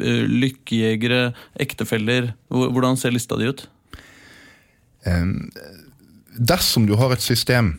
[0.00, 2.30] eh, lykkejegere, ektefeller.
[2.48, 3.66] Hvordan ser lista di ut?
[5.04, 5.26] Eh,
[6.34, 7.74] Dersom du har et system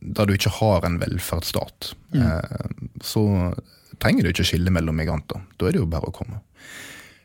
[0.00, 2.70] der du ikke har en velferdsstat, eh,
[3.04, 3.52] så
[4.00, 5.44] trenger du ikke skille mellom migranter.
[5.60, 6.40] Da er det jo bare å komme.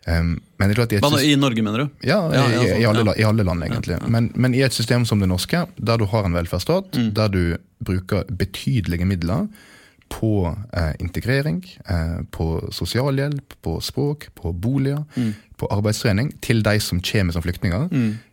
[0.08, 0.40] Eh, Men
[0.70, 1.90] det er klart i system- I Norge, mener du?
[2.08, 3.04] Ja, i, ja, i, sånn, alle, ja.
[3.04, 3.98] la- i alle land, egentlig.
[4.08, 7.14] Men, men i et system som det norske, der du har en velferdsstat, Mm.
[7.14, 9.48] der du bruker betydelige midler
[10.10, 15.34] på eh, integrering, eh, på sosialhjelp, på språk, på boliger, Mm.
[15.58, 17.90] på arbeidstrening, til de som kommer som flyktninger,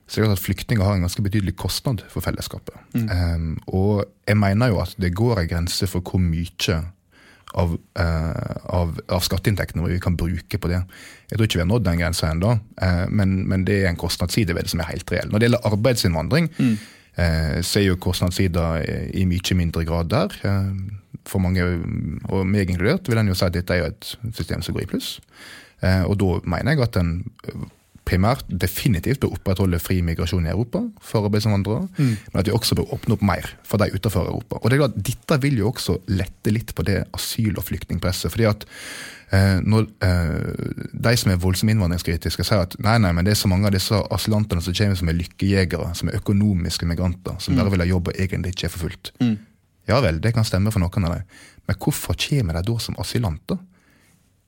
[0.06, 2.74] så er det klart at flyktninger har en ganske betydelig kostnad for fellesskapet.
[2.94, 3.08] Mm.
[3.08, 6.84] Eh, og jeg mener jo at det går en grense for hvor mye
[7.58, 10.80] av, eh, av, av skatteinntektene vi kan bruke på det.
[11.30, 14.00] Jeg tror ikke vi har nådd den grensa ennå, eh, men, men det er en
[14.00, 15.30] kostnadsside ved det som er helt reell.
[15.30, 20.38] Når det gjelder arbeidsinnvandring, eh, så er jo kostnadssida i, i mye mindre grad der.
[20.48, 20.72] Eh,
[21.28, 21.64] for mange,
[22.32, 24.86] og meg inkludert, vil en jo si at dette er jo et system som går
[24.86, 25.14] i pluss.
[25.82, 27.14] Eh, og da mener jeg at en
[28.08, 32.94] primært definitivt bør opprettholde fri migrasjon i Europa for arbeidsinnvandrere, men at vi også bør
[32.96, 34.58] åpne opp mer for de utenfor Europa.
[34.60, 38.30] Og det er klart, Dette vil jo også lette litt på det asyl- og flyktningpresset.
[38.32, 38.66] fordi at
[39.32, 43.42] eh, når eh, de som er voldsomt innvandringskritiske, sier at nei, nei, men det er
[43.42, 47.56] så mange av disse asylantene som kommer som er lykkejegere, som er økonomiske migranter, som
[47.56, 49.14] bare vil ha jobb og egentlig ikke er forfulgt.
[49.90, 51.22] Ja vel, det kan stemme for noen av dem,
[51.66, 53.58] men hvorfor kommer de da som asylanter?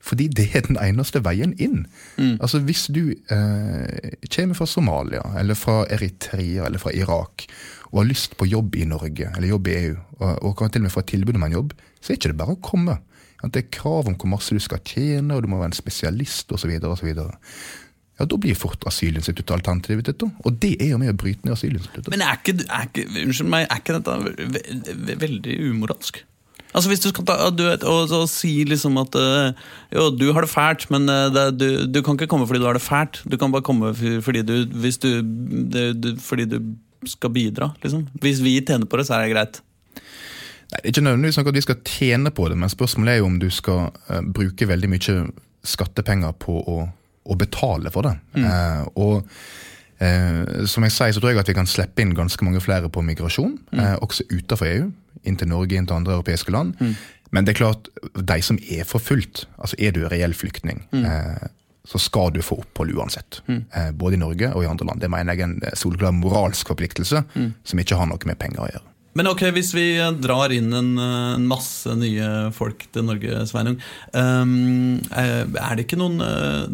[0.05, 1.87] Fordi det er den eneste veien inn.
[2.43, 7.47] Altså Hvis du eh, kommer fra Somalia, eller fra Eritrea eller fra Irak,
[7.93, 10.83] og har lyst på jobb i Norge eller jobb i EU, og, og kan til
[10.83, 12.99] og med få et tilbud om en jobb, så er ikke det bare å komme.
[13.45, 15.79] At det er krav om hvor masse du skal tjene, og du må være en
[15.79, 16.75] spesialist osv.
[18.15, 20.23] Ja, da blir fort asylinstituttet alternativet ditt.
[20.23, 22.13] Og det er jo med å bryte ned asylinstituttet.
[22.15, 24.19] Men er ikke, er ikke, unnskyld meg, er ikke dette
[24.55, 26.23] ve ve veldig umoralsk?
[26.75, 29.53] Altså Hvis du skal ta, du vet, og, og si liksom at øh,
[29.95, 32.67] jo, du har det fælt, men øh, det, du, du kan ikke komme fordi du
[32.67, 33.23] har det fælt.
[33.31, 35.21] Du kan bare komme fordi du, hvis du,
[35.73, 36.59] det, fordi du
[37.07, 37.71] skal bidra.
[37.83, 38.09] liksom.
[38.21, 39.63] Hvis vi tjener på det, så er det greit.
[40.73, 43.21] Nei, det er ikke nødvendigvis noe at vi skal tjene på det, men spørsmålet er
[43.21, 45.19] jo om du skal uh, bruke veldig mye
[45.65, 46.79] skattepenger på å,
[47.25, 48.15] å betale for det.
[48.37, 49.25] Eh, og
[50.03, 52.91] eh, som jeg sier, så tror jeg at vi kan slippe inn ganske mange flere
[52.93, 54.91] på migrasjon, eh, også utenfor EU,
[55.25, 56.77] inn til Norge, inn til andre europeiske land.
[57.35, 61.47] Men det er klart, de som er forfulgt, altså er du reell flyktning, eh,
[61.85, 63.43] så skal du få opphold uansett.
[63.51, 65.03] Eh, både i Norge og i andre land.
[65.03, 68.65] Det mener jeg er en eh, soleklar moralsk forpliktelse som ikke har noe med penger
[68.65, 68.91] å gjøre.
[69.15, 69.85] Men ok, hvis vi
[70.19, 73.77] drar inn en, en masse nye folk til Norge, Sveinung.
[74.11, 76.19] øhm, eh, er det ikke noen,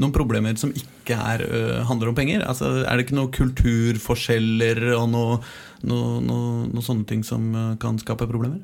[0.00, 1.44] noen problemer som ikke er,
[1.88, 2.46] handler om penger?
[2.48, 5.36] Altså, er det ikke noen kulturforskjeller og noe,
[5.87, 8.61] noe, noe, noe sånne ting som øh, kan skape problemer?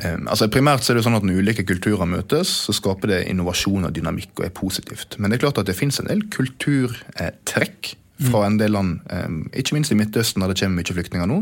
[0.00, 3.22] Eh, altså Primært så er det sånn at Når ulike kulturer møtes, så skaper det
[3.30, 5.18] innovasjon og dynamikk og er positivt.
[5.18, 9.30] Men det er klart at det finnes en del kulturtrekk fra en del land, eh,
[9.58, 11.40] ikke minst i Midtøsten, der det kommer mye flyktninger nå,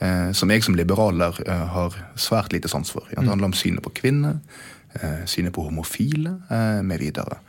[0.00, 3.06] eh, som jeg som liberaler eh, har svært lite sans for.
[3.10, 4.38] Det handler om synet på kvinner,
[4.94, 7.40] eh, synet på homofile eh, med videre.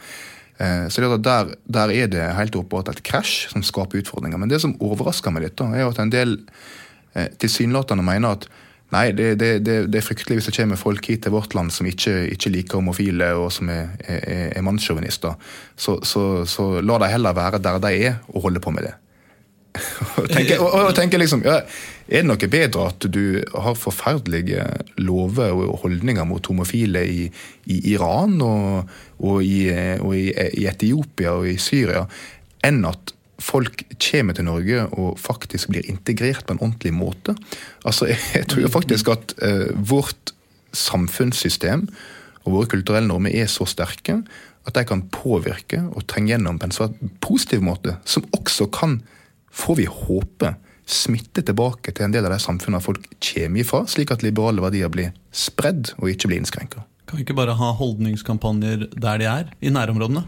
[0.59, 4.37] Eh, Så er der, der er det helt åpenbart et krasj som skaper utfordringer.
[4.37, 6.37] Men det som overrasker meg litt, da, er at en del
[7.15, 8.47] eh, tilsynelatende mener at
[8.93, 11.73] nei, det, det, det, det er fryktelig hvis det kommer folk hit til vårt land
[11.73, 15.35] som ikke, ikke liker homofile og som er, er, er mannssjåvinister.
[15.75, 18.93] Så, så, så la de heller være der de er, og holde på med det.
[20.21, 21.61] Og tenker, og, og tenker liksom, ja,
[22.05, 24.65] Er det noe bedre at du har forferdelige
[25.01, 27.23] lover og holdninger mot homofile i,
[27.65, 30.27] i Iran og, og, i, og i,
[30.61, 32.03] i Etiopia og i Syria,
[32.65, 37.35] enn at folk kommer til Norge og faktisk blir integrert på en ordentlig måte?
[37.85, 40.35] Altså, Jeg, tror faktisk at uh, vårt
[40.75, 41.87] samfunnssystem
[42.45, 44.21] og våre kulturelle normer er så sterke
[44.65, 48.99] at de kan påvirke og trenge gjennom på en svært positiv måte, som også kan
[49.55, 54.13] får vi håpe smitte tilbake til en del av de samfunnene folk kommer ifra, slik
[54.13, 56.83] at liberale verdier blir spredd og ikke blir innskrenka.
[57.05, 60.25] Kan vi ikke bare ha holdningskampanjer der de er, i nærområdene?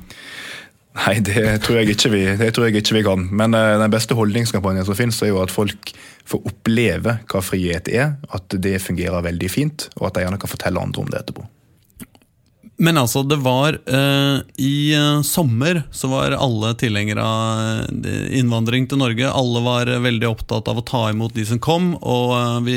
[0.97, 3.27] Nei, det tror jeg ikke vi, det tror jeg ikke vi kan.
[3.29, 5.91] Men eh, den beste holdningskampanjen som finnes, er jo at folk
[6.27, 10.53] får oppleve hva frihet er, at det fungerer veldig fint, og at de gjerne kan
[10.53, 11.45] fortelle andre om det etterpå.
[12.77, 17.59] Men altså, det var eh, I eh, sommer så var alle tilhengere av
[18.05, 19.31] eh, innvandring til Norge.
[19.33, 22.75] Alle var eh, veldig opptatt av å ta imot de som kom, og eh, vi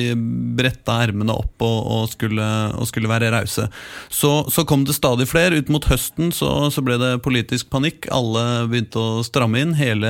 [0.57, 2.47] bretta ermene opp og, og, skulle,
[2.81, 3.67] og skulle være rause.
[4.09, 5.61] Så, så kom det stadig flere.
[5.61, 8.09] Ut mot høsten så, så ble det politisk panikk.
[8.09, 9.77] Alle begynte å stramme inn.
[9.77, 10.09] Hele,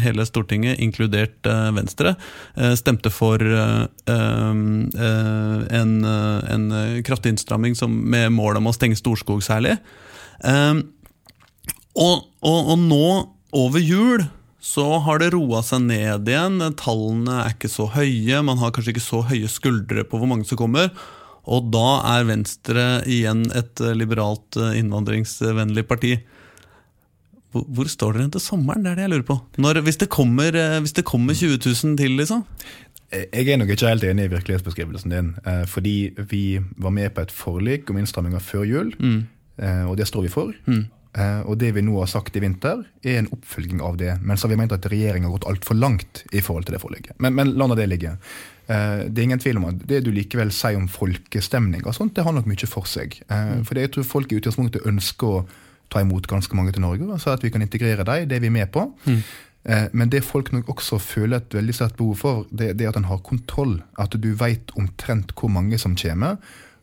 [0.00, 2.14] hele Stortinget, inkludert eh, Venstre,
[2.80, 3.42] stemte for
[4.08, 4.88] en,
[6.08, 6.64] en
[7.04, 9.76] kraftig innstramming som, med mål om å stenge Storskog særlig.
[10.46, 10.86] Um,
[11.98, 13.06] og, og, og nå,
[13.58, 14.24] over jul,
[14.62, 16.60] så har det roa seg ned igjen.
[16.78, 20.46] Tallene er ikke så høye, man har kanskje ikke så høye skuldre på hvor mange
[20.48, 20.92] som kommer.
[21.48, 26.18] Og da er Venstre igjen et eh, liberalt, eh, innvandringsvennlig parti.
[27.56, 28.84] Hvor står dere til sommeren?
[28.84, 29.38] Det er det jeg lurer på.
[29.64, 32.44] Når, hvis, det kommer, eh, hvis det kommer 20 000 til, liksom?
[33.12, 35.28] Jeg er nok ikke helt enig i virkelighetsbeskrivelsen din.
[35.46, 39.26] eh, Fordi vi var med på et forlik om innstramminger før jul, mm.
[39.88, 40.52] og det står vi for.
[40.66, 40.84] Mm.
[41.48, 44.18] Og det vi nå har sagt i vinter, er en oppfølging av det.
[44.22, 46.82] Men så har vi ment at regjeringa har gått altfor langt i forhold til det
[46.82, 47.16] forliket.
[47.18, 48.12] Men, men la nå det ligge.
[48.68, 52.14] Eh, Det er ingen tvil om at det du likevel sier om folkestemning, og sånt,
[52.14, 53.18] det har nok mye for seg.
[53.30, 55.46] Eh, For jeg tror folk i utgangspunktet ønsker å
[55.90, 58.50] ta imot ganske mange til Norge, så at vi kan integrere dem, det er vi
[58.52, 58.92] med på.
[59.08, 59.22] Eh,
[59.68, 62.96] Men det folk nok også føler et veldig sterkt behov for, det, det er at
[62.96, 63.74] en har kontroll.
[64.00, 66.38] At du vet omtrent hvor mange som kommer,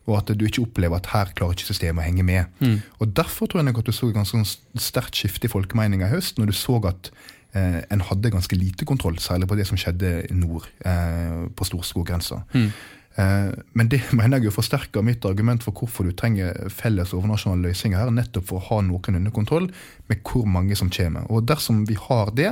[0.05, 2.59] og at du ikke opplever at her klarer ikke systemet å henge med.
[3.01, 4.43] Og Derfor tror jeg nok at du så et ganske
[4.77, 7.09] sterkt skifte i folkemeninga i høst, når du så at
[7.57, 12.43] eh, en hadde ganske lite kontroll, særlig på det som skjedde nord, eh, på Storskog-grensa.
[12.53, 12.69] Eh,
[13.15, 18.01] men det mener jeg jo forsterker mitt argument for hvorfor du trenger felles overnasjonale løsninger
[18.01, 19.69] her, nettopp for å ha noen under kontroll
[20.11, 21.27] med hvor mange som kommer.
[21.31, 22.51] Og dersom vi har det,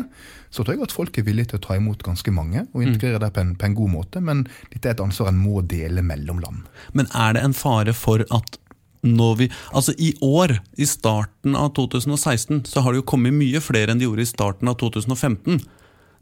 [0.54, 3.20] så tror jeg at folk er villige til å ta imot ganske mange og integrere
[3.20, 6.06] det på en, på en god måte, men dette er et ansvar en må dele
[6.06, 6.68] mellom land.
[6.96, 8.60] Men er det en fare for at
[9.04, 13.60] når vi Altså, i år, i starten av 2016, så har det jo kommet mye
[13.60, 15.60] flere enn det gjorde i starten av 2015.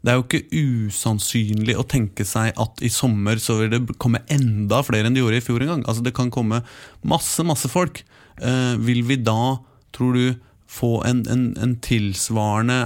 [0.02, 4.24] Det er jo ikke usannsynlig å tenke seg at i sommer så vil det komme
[4.32, 5.84] enda flere enn det gjorde i fjor en gang.
[5.86, 6.64] Altså, det kan komme
[7.06, 8.02] masse, masse folk.
[8.42, 9.60] Eh, vil vi da,
[9.94, 10.26] tror du,
[10.72, 12.78] få en, en, en tilsvarende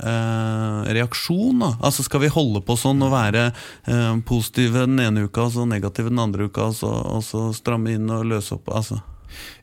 [0.00, 1.60] eh, reaksjon?
[1.60, 1.74] Da?
[1.84, 5.66] Altså Skal vi holde på sånn og være eh, positive den ene uka og så
[5.68, 8.72] negative den andre uka, og så, og så stramme inn og løse opp?
[8.72, 9.02] altså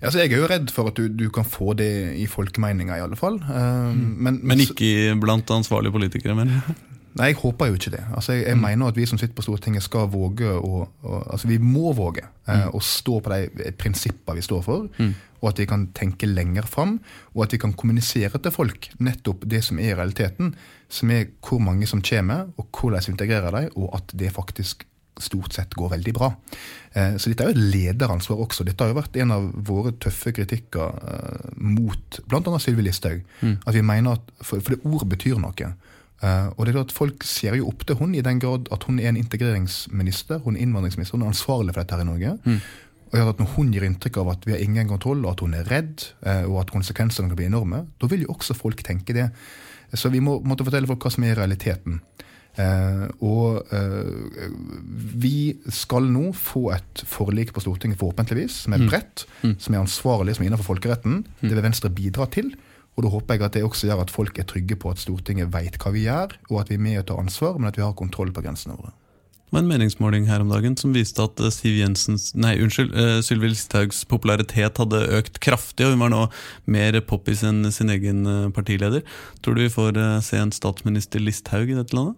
[0.01, 3.03] Altså, jeg er jo redd for at du, du kan få det i folkemeninga, i
[3.05, 3.37] alle fall.
[3.39, 6.35] Uh, men, men, ikke blant ansvarlige politikere?
[6.35, 6.57] Men.
[7.19, 8.03] Nei, jeg håper jo ikke det.
[8.15, 8.61] Altså, jeg, jeg mm.
[8.63, 12.23] mener at vi som sitter på Stortinget skal våge å, å Altså, vi må våge
[12.23, 12.75] eh, mm.
[12.77, 15.11] å stå på de prinsipper vi står for, mm.
[15.41, 16.97] og at vi kan tenke lenger fram,
[17.35, 20.53] og at vi kan kommunisere til folk nettopp det som er realiteten,
[20.91, 24.87] som er hvor mange som kommer, og hvordan vi integrerer dem, og at det faktisk
[25.21, 26.31] stort sett går veldig bra.
[26.93, 28.65] Eh, så dette er jo et lederansvar også.
[28.67, 32.59] Dette har jo vært en av våre tøffe kritikker eh, mot bl.a.
[32.63, 33.21] Sylvi Listhaug.
[33.41, 33.57] Mm.
[33.59, 35.73] At vi mener at, for, for det ordet betyr noe.
[36.21, 38.85] Uh, og det er at Folk ser jo opp til hun i den grad at
[38.85, 42.35] hun er en integreringsminister, hun er innvandringsminister, hun er ansvarlig for dette her i Norge.
[42.45, 42.59] Mm.
[43.11, 45.67] Og Når hun gir inntrykk av at vi har ingen kontroll, og at hun er
[45.71, 49.31] redd, uh, og at konsekvensene kan bli enorme, da vil jo også folk tenke det.
[49.93, 51.99] Så vi må måtte fortelle folk hva som er realiteten.
[52.59, 53.63] Eh, og
[55.23, 58.89] vi skal nå få et forlik på Stortinget, forhåpentligvis, som er mm.
[58.91, 59.53] bredt, mm.
[59.59, 61.21] som er ansvarlig, som er innenfor folkeretten.
[61.27, 61.45] Mm.
[61.45, 62.51] Det vil Venstre bidra til.
[62.97, 65.53] Og Da håper jeg at det også gjør at folk er trygge på at Stortinget
[65.53, 67.85] vet hva vi gjør, og at vi er med og tar ansvar, men at vi
[67.85, 68.91] har kontroll på grensene våre.
[69.51, 72.93] Det var en meningsmåling her om dagen som viste at eh, Siv Jensens, nei, unnskyld,
[72.95, 76.21] uh, Sylvi Listhaugs popularitet hadde økt kraftig, og hun var nå
[76.71, 79.03] mer poppis enn sin egen eh, partileder.
[79.43, 82.15] Tror du vi får se en statsminister Listhaug i dette landet?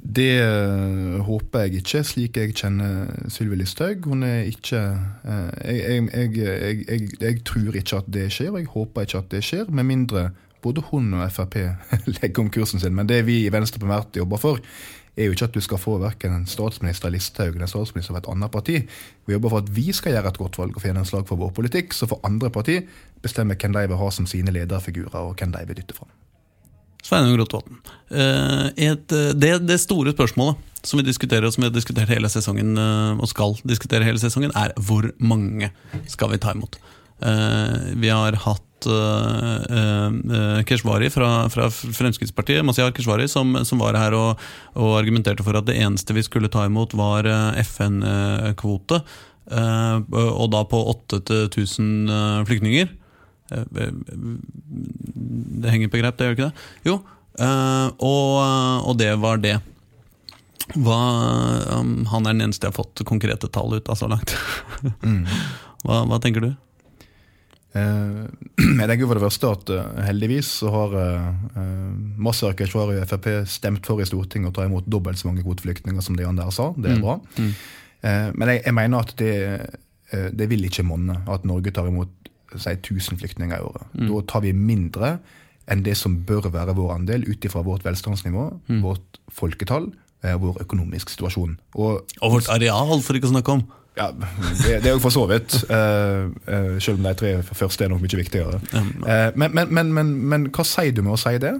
[0.00, 4.06] Det uh, håper jeg ikke, slik jeg kjenner Sylvi Listhaug.
[4.08, 4.80] Hun er ikke
[5.24, 6.36] uh, jeg, jeg,
[6.88, 9.84] jeg, jeg, tror ikke at det skjer, og jeg håper ikke at det skjer, med
[9.90, 10.30] mindre
[10.62, 11.56] både hun og Frp
[12.20, 12.96] legger om kursen sin.
[12.96, 14.64] Men det vi i Venstre primært jobber for,
[15.16, 18.22] er jo ikke at du skal få verken en statsminister Listhaug eller en statsminister fra
[18.22, 18.78] et annet parti.
[19.26, 21.52] Vi jobber for at vi skal gjøre et godt valg og få gjennomslag for vår
[21.56, 22.80] politikk, så får andre parti
[23.22, 26.08] bestemme hvem de vil ha som sine lederfigurer, og hvem de vil dytte fram.
[27.02, 27.80] Sveinung Rotevatn.
[28.10, 28.96] Eh, eh,
[29.34, 33.20] det, det, store spørsmålet som vi diskuterer, og som vi har diskutert hele sesongen, eh,
[33.20, 35.70] og skal diskutere hele sesongen, er hvor mange
[36.10, 36.80] skal vi ta imot?
[37.20, 38.86] Vi har hatt
[40.64, 44.40] Keshvari fra, fra Fremskrittspartiet Masihar Keshvari, som, som, var her og,
[44.72, 47.28] og, argumenterte for at det eneste vi skulle ta imot, var
[47.60, 49.02] FN-kvote.
[49.52, 52.08] Og da på 8000
[52.48, 52.88] flyktninger.
[53.50, 53.92] Eh, eh,
[55.60, 56.68] det henger på grep, det gjør ikke det?
[56.86, 56.96] Jo,
[57.38, 58.30] eh, og,
[58.86, 59.58] og det var det.
[60.78, 60.98] Hva,
[61.80, 64.36] um, han er den eneste jeg har fått konkrete tall ut av så langt.
[65.02, 65.24] mm.
[65.82, 66.50] hva, hva, tenker du?
[67.74, 68.22] Eh,
[68.80, 69.74] jeg tenker for det første at
[70.06, 71.58] heldigvis så har uh,
[72.22, 76.06] Masar Keshvari og Frp stemt for i Stortinget å ta imot dobbelt så mange kvoteflyktninger
[76.06, 76.70] som det han der sa.
[76.78, 77.04] Det er mm.
[77.06, 77.18] bra.
[77.40, 77.52] Mm.
[78.00, 79.34] Eh, men jeg, jeg, mener at det,
[80.38, 82.14] det vil ikke monne at Norge tar imot
[82.58, 83.86] si 1000 flyktninger i året.
[83.94, 84.08] Mm.
[84.10, 85.18] Da tar vi mindre
[85.70, 88.80] enn det som bør være vår andel ut ifra vårt velstandsnivå, mm.
[88.82, 89.90] vårt folketall,
[90.24, 91.58] eh, vår økonomisk situasjon.
[91.74, 93.66] Og, og, vårt areal, for ikke å snakke om.
[93.98, 95.60] Ja, Det, det er jo for så vidt.
[95.68, 98.60] Uh, uh, selv om de tre første er nok mye viktigere.
[98.72, 101.52] Uh, men, men, men, men, hva sier du med å si det?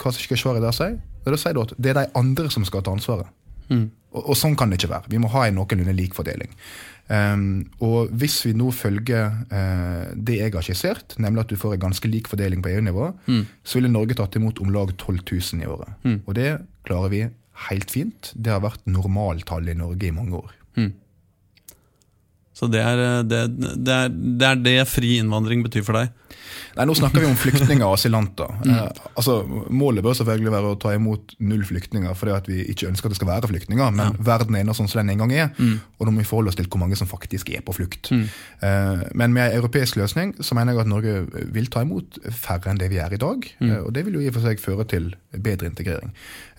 [0.00, 0.90] Hva skal svaret der si?
[1.24, 3.30] Da sier du at det er de andre som skal ta ansvaret.
[3.70, 3.86] Mm.
[4.14, 5.10] Og, og, sånn kan det ikke være.
[5.12, 6.52] Vi må ha en noenlunde lik fordeling.
[7.04, 11.76] Um, og hvis vi nå følger uh, det jeg har skissert, nemlig at du får
[11.76, 13.42] en ganske lik fordeling på EU-nivå, mm.
[13.66, 15.96] så ville Norge tatt imot om lag 12 000 i året.
[16.06, 16.20] Mm.
[16.24, 16.50] Og det
[16.88, 17.22] klarer vi
[17.68, 18.32] helt fint.
[18.34, 20.54] Det har vært normaltallet i Norge i mange år.
[20.78, 20.92] Mm.
[22.54, 26.12] Så det er eh, det, det er det, er det fri innvandring betyr for deg?
[26.74, 28.52] Nei, Nå snakker vi om flyktninger og asylanter.
[28.64, 28.70] Mm.
[28.72, 29.34] Eh, altså,
[29.74, 33.12] Målet bør selvfølgelig være å ta imot null flyktninger fordi at vi ikke ønsker at
[33.12, 33.90] det skal være flyktninger.
[33.92, 34.24] Men ja.
[34.30, 35.74] verden er sånn som den en gang er, mm.
[35.98, 38.08] og da må vi forholde oss til hvor mange som faktisk er på flukt.
[38.14, 38.24] Mm.
[38.64, 42.72] Eh, men med en europeisk løsning så mener jeg at Norge vil ta imot færre
[42.72, 43.44] enn det vi er i dag.
[43.60, 43.68] Mm.
[43.68, 46.14] Eh, og det vil jo i og for seg føre til bedre integrering.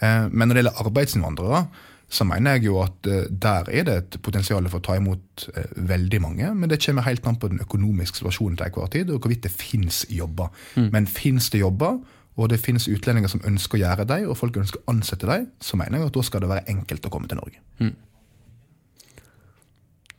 [0.06, 1.66] Eh, men når det gjelder arbeidsinnvandrere,
[2.10, 5.48] så mener jeg jo at uh, der er det et potensial for å ta imot
[5.56, 6.52] uh, veldig mange.
[6.56, 9.54] Men det kommer helt an på den økonomiske situasjonen til enhver tid, og hvorvidt det
[9.54, 10.51] finnes jobber.
[10.76, 10.89] Mm.
[10.93, 11.99] Men finnes det jobber,
[12.36, 15.47] og det finnes utlendinger som ønsker å gjøre dem, og folk ønsker å ansette dem,
[15.64, 17.62] så mener jeg at da skal det være enkelt å komme til Norge.
[17.80, 17.95] Mm.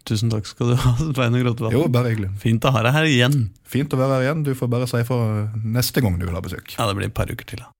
[0.07, 1.75] Tusen takk skal du ha, Sveinung Rotevatn.
[1.75, 2.31] Jo, bare hyggelig.
[2.43, 3.41] Fint å ha deg her igjen.
[3.67, 4.45] Fint å være her igjen.
[4.47, 5.19] Du får bare si ifra
[5.65, 6.77] neste gang du vil ha besøk.
[6.79, 7.65] Ja, det blir et par uker til.
[7.65, 7.73] da.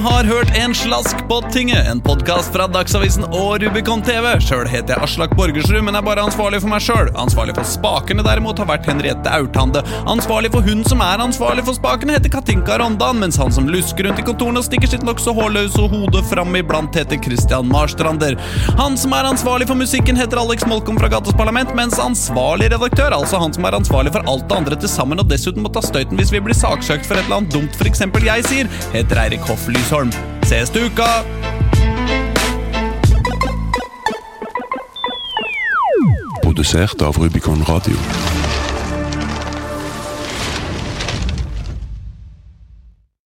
[0.00, 4.32] Har hørt En slask på tinget, en podkast fra Dagsavisen og Rubicon TV.
[4.40, 7.10] Sjøl heter jeg Aslak Borgersrud, men er bare ansvarlig for meg sjøl.
[7.20, 9.82] Ansvarlig for spakene derimot har vært Henriette Aurtande.
[10.08, 14.08] Ansvarlig for hun som er ansvarlig for spakene, heter Katinka Rondan, mens han som lusker
[14.08, 18.38] rundt i kontorene og stikker sitt nokså hårløse hode fram iblant, heter Christian Marstrander.
[18.80, 23.16] Han som er ansvarlig for musikken, heter Alex Molkom fra Gatas Parlament, mens ansvarlig redaktør,
[23.18, 25.84] altså han som er ansvarlig for alt det andre til sammen og dessuten må ta
[25.84, 28.06] støyten hvis vi blir saksøkt for et eller annet dumt f.eks.
[28.30, 30.12] jeg sier, heter Eirik Hoff Lysholm.
[30.42, 31.02] Ses til uka!
[36.42, 38.29] Produsert av Rubicon Radio.